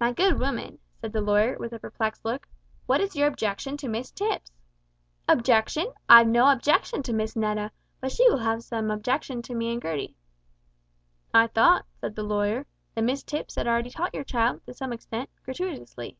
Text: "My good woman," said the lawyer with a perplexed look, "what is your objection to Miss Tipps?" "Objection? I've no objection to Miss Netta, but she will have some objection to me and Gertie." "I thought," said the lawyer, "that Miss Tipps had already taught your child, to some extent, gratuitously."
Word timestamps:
"My 0.00 0.12
good 0.14 0.38
woman," 0.38 0.78
said 0.94 1.12
the 1.12 1.20
lawyer 1.20 1.58
with 1.60 1.74
a 1.74 1.78
perplexed 1.78 2.24
look, 2.24 2.48
"what 2.86 3.02
is 3.02 3.14
your 3.14 3.28
objection 3.28 3.76
to 3.76 3.86
Miss 3.86 4.10
Tipps?" 4.10 4.50
"Objection? 5.28 5.92
I've 6.08 6.26
no 6.28 6.48
objection 6.50 7.02
to 7.02 7.12
Miss 7.12 7.36
Netta, 7.36 7.70
but 8.00 8.12
she 8.12 8.26
will 8.30 8.38
have 8.38 8.62
some 8.62 8.90
objection 8.90 9.42
to 9.42 9.54
me 9.54 9.70
and 9.70 9.82
Gertie." 9.82 10.16
"I 11.34 11.48
thought," 11.48 11.84
said 12.00 12.14
the 12.16 12.22
lawyer, 12.22 12.64
"that 12.94 13.04
Miss 13.04 13.22
Tipps 13.22 13.56
had 13.56 13.66
already 13.68 13.90
taught 13.90 14.14
your 14.14 14.24
child, 14.24 14.64
to 14.64 14.72
some 14.72 14.90
extent, 14.90 15.28
gratuitously." 15.44 16.16